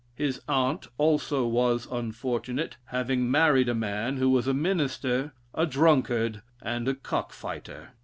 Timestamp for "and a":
6.59-6.95